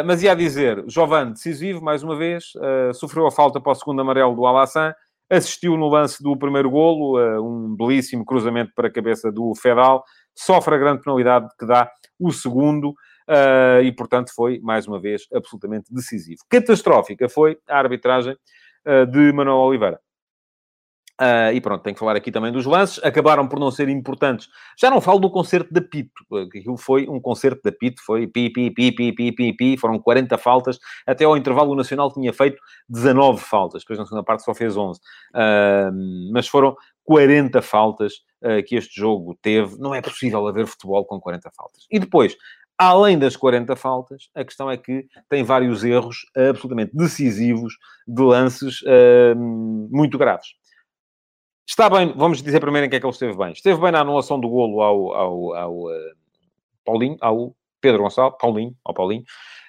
[0.07, 2.53] Mas ia dizer, Jovan, decisivo, mais uma vez,
[2.94, 4.94] sofreu a falta para o segundo amarelo do Alassan,
[5.29, 10.03] assistiu no lance do primeiro golo, um belíssimo cruzamento para a cabeça do Fedal,
[10.35, 12.95] sofre a grande penalidade que dá o segundo,
[13.83, 16.40] e, portanto, foi, mais uma vez, absolutamente decisivo.
[16.49, 18.37] Catastrófica foi a arbitragem
[19.09, 20.01] de Manuel Oliveira.
[21.21, 22.99] Uh, e pronto, tenho que falar aqui também dos lances.
[23.05, 24.49] Acabaram por não ser importantes.
[24.81, 26.11] Já não falo do concerto da Pito.
[26.35, 28.01] Aquilo foi um concerto da Pito.
[28.03, 29.77] Foi pi, pi, pi, pi, pi, pi, pi.
[29.77, 30.79] Foram 40 faltas.
[31.07, 33.83] Até ao intervalo o Nacional tinha feito 19 faltas.
[33.83, 34.99] Depois na segunda parte só fez 11.
[34.99, 36.75] Uh, mas foram
[37.11, 39.77] 40 faltas uh, que este jogo teve.
[39.79, 41.85] Não é possível haver futebol com 40 faltas.
[41.90, 42.37] E depois,
[42.79, 47.75] além das 40 faltas, a questão é que tem vários erros absolutamente decisivos
[48.07, 48.81] de lances
[49.90, 50.51] muito graves.
[51.68, 53.53] Está bem, vamos dizer primeiro em que é que ele esteve bem.
[53.53, 56.14] Esteve bem na anulação do golo ao, ao, ao uh,
[56.85, 59.25] Paulinho, ao Pedro Gonçalves, Paulinho, ao Paulinho.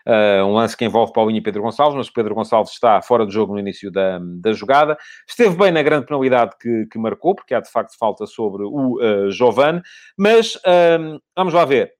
[0.07, 3.33] Uh, um lance que envolve Paulinho e Pedro Gonçalves, mas Pedro Gonçalves está fora de
[3.33, 4.97] jogo no início da, da jogada.
[5.27, 8.97] Esteve bem na grande penalidade que, que marcou, porque há de facto falta sobre o
[8.99, 9.81] uh, Giovane,
[10.17, 11.93] mas uh, vamos lá ver.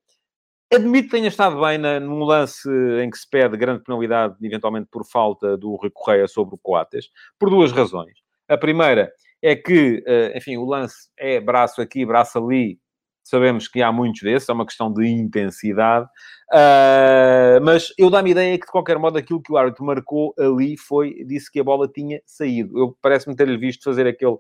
[0.74, 2.70] Admito que tenha estado bem na, num lance
[3.04, 7.10] em que se pede grande penalidade, eventualmente por falta do Rui Correia sobre o Coates,
[7.38, 8.14] por duas razões.
[8.48, 12.80] A primeira é que, eh, enfim, o lance é braço aqui, braço ali,
[13.24, 16.06] sabemos que há muitos desses, é uma questão de intensidade,
[16.52, 20.78] uh, mas eu dá-me ideia que, de qualquer modo, aquilo que o árbitro marcou ali
[20.78, 22.78] foi, disse que a bola tinha saído.
[22.78, 24.38] Eu parece-me ter-lhe visto fazer aquele,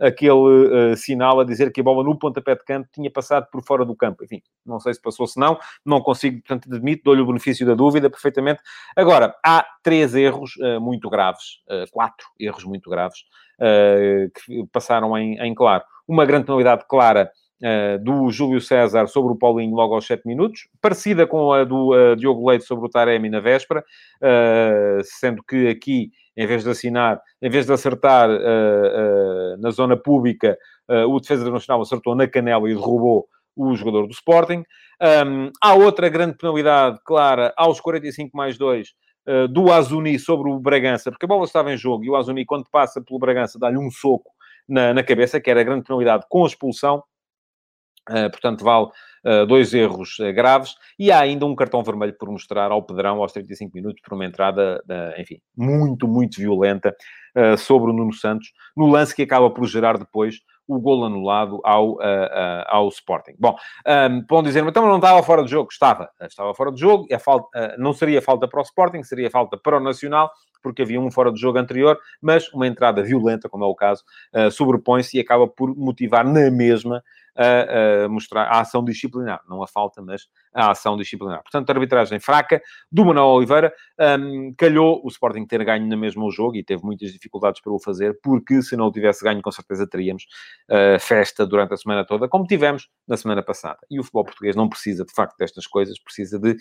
[0.00, 3.62] aquele uh, sinal a dizer que a bola no pontapé de canto tinha passado por
[3.64, 4.24] fora do campo.
[4.24, 7.74] Enfim, não sei se passou, se não, não consigo, portanto, admito, dou-lhe o benefício da
[7.74, 8.60] dúvida perfeitamente.
[8.96, 13.20] Agora, há três erros uh, muito graves, quatro erros muito graves,
[13.60, 15.84] uh, que passaram em, em, claro.
[16.06, 17.43] Uma grande penalidade clara uh,
[18.02, 22.16] do Júlio César sobre o Paulinho logo aos 7 minutos, parecida com a do uh,
[22.16, 23.82] Diogo Leite sobre o Taremi na véspera,
[25.02, 28.28] sendo que aqui, em vez de assinar, em vez de acertar
[29.58, 30.58] na zona pública,
[31.08, 34.64] o defesa do Nacional acertou na canela e derrubou o jogador do Sporting.
[35.00, 38.88] Um, há outra grande penalidade clara aos 45 mais 2
[39.28, 42.44] uh, do Azuni sobre o Bragança, porque a bola estava em jogo e o Azuni,
[42.44, 44.30] quando passa pelo Bragança, dá-lhe um soco
[44.68, 47.02] na, na cabeça, que era a grande penalidade com a expulsão.
[48.08, 48.86] Uh, portanto, vale
[49.24, 50.74] uh, dois erros uh, graves.
[50.98, 54.24] E há ainda um cartão vermelho por mostrar ao Pedrão aos 35 minutos por uma
[54.24, 54.82] entrada,
[55.18, 56.94] enfim, muito, muito violenta
[57.58, 60.36] sobre o Nuno Santos, no lance que acaba por gerar depois
[60.68, 61.98] o gol anulado ao,
[62.66, 63.34] ao Sporting.
[63.38, 65.68] Bom, um, vão dizer, então não estava fora de jogo.
[65.70, 67.06] Estava, estava fora de jogo.
[67.12, 70.30] A falta, uh, não seria falta para o Sporting, seria falta para o Nacional,
[70.64, 74.02] porque havia um fora de jogo anterior, mas uma entrada violenta, como é o caso,
[74.50, 77.02] sobrepõe-se e acaba por motivar na mesma
[77.36, 81.42] a, a, mostrar a ação disciplinar, não a falta, mas a ação disciplinar.
[81.42, 83.74] Portanto, arbitragem fraca do Manuel Oliveira.
[83.98, 87.72] Um, calhou o Sporting ter ganho na mesma o jogo e teve muitas dificuldades para
[87.72, 90.24] o fazer, porque se não o tivesse ganho, com certeza teríamos
[90.70, 93.78] uh, festa durante a semana toda, como tivemos na semana passada.
[93.90, 96.56] E o futebol português não precisa, de facto, destas coisas, precisa de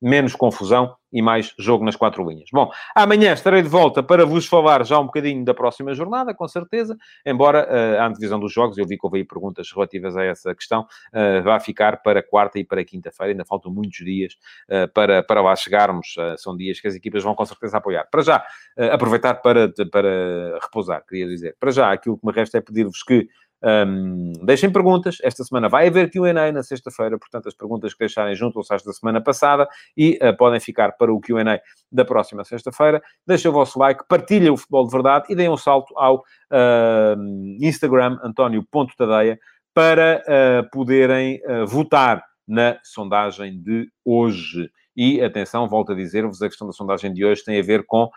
[0.00, 2.48] menos confusão e mais jogo nas quatro linhas.
[2.52, 6.46] Bom, amanhã estarei de volta para vos falar já um bocadinho da próxima jornada, com
[6.46, 10.24] certeza, embora uh, a antevisão dos jogos, eu vi que houve aí perguntas relativas a
[10.24, 14.34] essa questão, uh, vá ficar para quarta e para quinta-feira, ainda faltam muitos dias
[14.68, 18.06] uh, para, para lá chegarmos, uh, são dias que as equipas vão com certeza apoiar.
[18.10, 18.44] Para já,
[18.92, 21.56] aproveitar para, para repousar, queria dizer.
[21.58, 23.28] Para já, aquilo que me resta é pedir-vos que
[23.62, 25.16] um, deixem perguntas.
[25.22, 28.92] Esta semana vai haver QA na sexta-feira, portanto, as perguntas que deixarem juntam-se às da
[28.92, 33.02] semana passada e uh, podem ficar para o QA da próxima sexta-feira.
[33.26, 37.60] Deixem o vosso like, partilhem o futebol de verdade e deem um salto ao uh,
[37.60, 39.38] Instagram, António.tadeia,
[39.74, 44.70] para uh, poderem uh, votar na sondagem de hoje.
[44.96, 48.08] E atenção, volto a dizer-vos, a questão da sondagem de hoje tem a ver com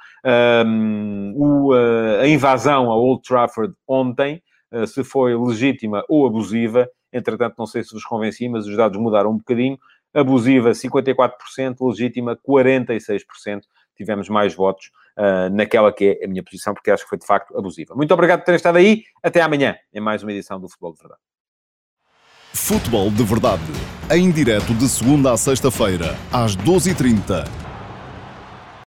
[0.65, 4.41] um, o, a invasão a Old Trafford ontem.
[4.71, 6.89] Eh, se foi legítima ou abusiva.
[7.11, 9.77] Entretanto, não sei se vos convenci, mas os dados mudaram um bocadinho.
[10.13, 13.61] Abusiva, 54%, legítima, 46%.
[13.95, 17.25] Tivemos mais votos uh, naquela que é a minha posição, porque acho que foi de
[17.25, 17.93] facto abusiva.
[17.95, 19.03] Muito obrigado por terem estado aí.
[19.21, 21.21] Até amanhã, em mais uma edição do Futebol de Verdade.
[22.53, 23.71] Futebol de Verdade,
[24.11, 27.68] em direto de segunda a sexta-feira, às 12h30